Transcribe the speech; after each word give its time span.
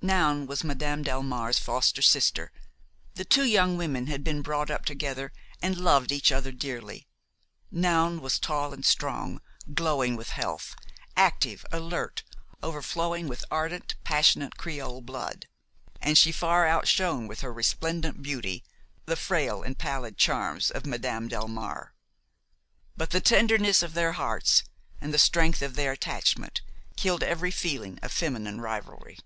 Noun 0.00 0.46
was 0.46 0.62
Madame 0.62 1.02
Delmare's 1.02 1.58
foster 1.58 2.02
sister; 2.02 2.52
the 3.16 3.24
two 3.24 3.42
young 3.42 3.76
women 3.76 4.06
had 4.06 4.22
been 4.22 4.42
brought 4.42 4.70
up 4.70 4.84
together 4.84 5.32
and 5.60 5.76
loved 5.76 6.12
each 6.12 6.30
other 6.30 6.52
dearly. 6.52 7.08
Noun 7.72 8.20
was 8.20 8.38
tall 8.38 8.72
and 8.72 8.86
strong, 8.86 9.40
glowing 9.74 10.14
with 10.14 10.28
health, 10.30 10.76
active, 11.16 11.66
alert, 11.72 12.22
overflowing 12.62 13.26
with 13.26 13.44
ardent, 13.50 13.96
passionate 14.04 14.56
creole 14.56 15.00
blood; 15.00 15.48
and 16.00 16.16
she 16.16 16.30
far 16.30 16.66
outshone 16.68 17.26
with 17.26 17.40
her 17.40 17.52
resplendent 17.52 18.22
beauty 18.22 18.62
the 19.06 19.16
frail 19.16 19.64
and 19.64 19.78
pallid 19.78 20.16
charms 20.16 20.70
of 20.70 20.86
Madame 20.86 21.28
Delmare; 21.28 21.92
but 22.96 23.10
the 23.10 23.20
tenderness 23.20 23.82
of 23.82 23.94
their 23.94 24.12
hearts 24.12 24.62
and 25.00 25.12
the 25.12 25.18
strength 25.18 25.60
of 25.60 25.74
their 25.74 25.90
attachment 25.90 26.60
killed 26.96 27.24
every 27.24 27.50
feeling 27.50 27.98
of 28.00 28.12
feminine 28.12 28.60
rivalry. 28.60 29.18